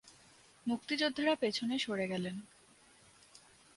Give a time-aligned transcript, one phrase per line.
[0.67, 2.35] মুক্তিযোদ্ধারা পেছনে সরে গেলেন।